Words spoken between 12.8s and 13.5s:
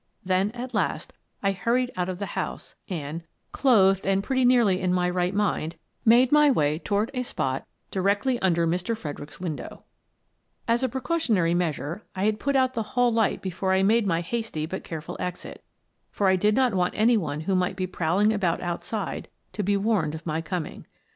hall light